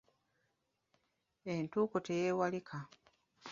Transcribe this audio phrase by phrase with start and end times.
[1.53, 2.77] Entuuko teyeewalika.